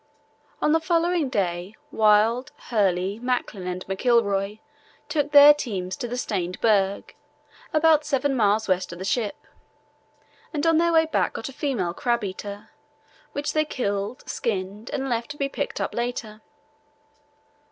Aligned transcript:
On 0.63 0.71
the 0.71 0.79
following 0.79 1.29
day 1.29 1.75
Wild, 1.91 2.51
Hurley, 2.69 3.19
Macklin, 3.19 3.67
and 3.67 3.85
McIlroy 3.85 4.59
took 5.07 5.29
their 5.31 5.53
teams 5.53 5.95
to 5.97 6.07
the 6.07 6.17
Stained 6.17 6.59
Berg, 6.59 7.13
about 7.71 8.03
seven 8.03 8.35
miles 8.35 8.67
west 8.67 8.91
of 8.91 8.97
the 8.97 9.05
ship, 9.05 9.45
and 10.51 10.65
on 10.65 10.79
their 10.79 10.91
way 10.91 11.05
back 11.05 11.33
got 11.33 11.49
a 11.49 11.53
female 11.53 11.93
crab 11.93 12.23
eater, 12.23 12.71
which 13.33 13.53
they 13.53 13.63
killed, 13.63 14.27
skinned, 14.27 14.89
and 14.89 15.07
left 15.07 15.29
to 15.29 15.37
be 15.37 15.47
picked 15.47 15.79
up 15.79 15.93
later. 15.93 16.41